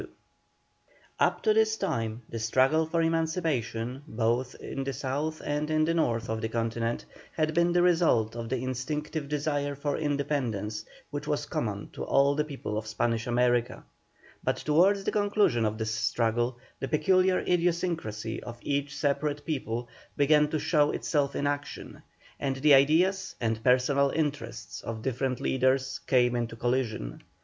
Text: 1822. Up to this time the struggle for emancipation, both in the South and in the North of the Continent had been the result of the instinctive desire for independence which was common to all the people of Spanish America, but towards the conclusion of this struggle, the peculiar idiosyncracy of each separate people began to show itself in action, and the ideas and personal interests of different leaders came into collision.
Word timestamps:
1822. 0.01 0.17
Up 1.27 1.43
to 1.43 1.53
this 1.53 1.77
time 1.77 2.23
the 2.27 2.39
struggle 2.39 2.87
for 2.87 3.03
emancipation, 3.03 4.01
both 4.07 4.55
in 4.55 4.83
the 4.83 4.93
South 4.93 5.39
and 5.45 5.69
in 5.69 5.85
the 5.85 5.93
North 5.93 6.27
of 6.27 6.41
the 6.41 6.49
Continent 6.49 7.05
had 7.33 7.53
been 7.53 7.71
the 7.71 7.83
result 7.83 8.35
of 8.35 8.49
the 8.49 8.57
instinctive 8.63 9.29
desire 9.29 9.75
for 9.75 9.95
independence 9.99 10.83
which 11.11 11.27
was 11.27 11.45
common 11.45 11.87
to 11.91 12.03
all 12.03 12.33
the 12.33 12.43
people 12.43 12.79
of 12.79 12.87
Spanish 12.87 13.27
America, 13.27 13.83
but 14.43 14.57
towards 14.57 15.03
the 15.03 15.11
conclusion 15.11 15.65
of 15.65 15.77
this 15.77 15.91
struggle, 15.91 16.57
the 16.79 16.87
peculiar 16.87 17.39
idiosyncracy 17.45 18.39
of 18.41 18.57
each 18.63 18.97
separate 18.97 19.45
people 19.45 19.87
began 20.17 20.47
to 20.47 20.57
show 20.57 20.89
itself 20.89 21.35
in 21.35 21.45
action, 21.45 22.01
and 22.39 22.55
the 22.55 22.73
ideas 22.73 23.35
and 23.39 23.63
personal 23.63 24.09
interests 24.09 24.81
of 24.81 25.03
different 25.03 25.39
leaders 25.39 25.99
came 26.07 26.35
into 26.35 26.55
collision. 26.55 27.21